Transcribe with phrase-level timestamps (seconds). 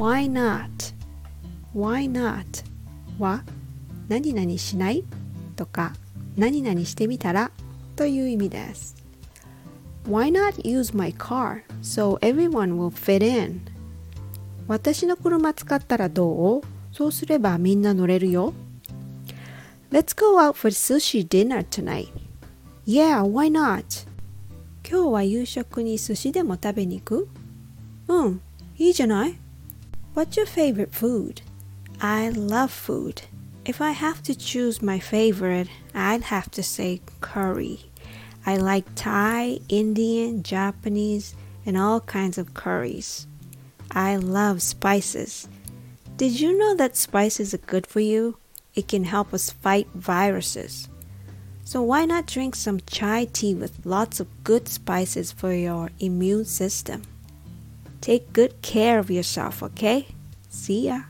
[0.00, 0.94] Why not?
[1.74, 2.64] Why not?
[3.18, 3.44] は
[4.08, 5.04] 何々しない
[5.56, 5.92] とか
[6.38, 7.50] 何々してみたら
[7.96, 8.96] という意味です。
[10.08, 13.60] Why not use my car so everyone will fit in?
[14.68, 16.62] 私の車使ったらどう
[16.92, 18.54] そうすればみんな乗れるよ。
[19.92, 22.08] Let's go out for sushi dinner tonight.
[22.86, 24.08] Yeah, why not?
[24.82, 27.28] 今日は夕食に寿司でも食べに行く
[28.08, 28.40] うん、
[28.78, 29.38] いいじゃない
[30.12, 31.40] What's your favorite food?
[32.00, 33.22] I love food.
[33.64, 37.82] If I have to choose my favorite, I'd have to say curry.
[38.44, 43.28] I like Thai, Indian, Japanese, and all kinds of curries.
[43.92, 45.48] I love spices.
[46.16, 48.36] Did you know that spices are good for you?
[48.74, 50.88] It can help us fight viruses.
[51.64, 56.46] So why not drink some chai tea with lots of good spices for your immune
[56.46, 57.02] system?
[58.00, 60.06] Take good care of yourself, okay?
[60.48, 61.02] See ya.